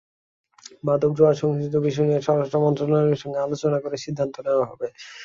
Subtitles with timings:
[0.83, 4.87] মাদক, জুয়াসংশ্লিষ্ট বিষয় নিয়ে স্বরাষ্ট্র মন্ত্রণালয়ের সঙ্গে আলোচনা করে সিদ্ধান্ত নেওয়া হবে।